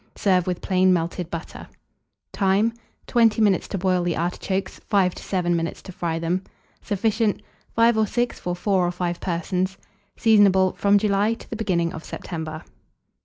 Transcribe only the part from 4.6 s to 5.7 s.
5 to 7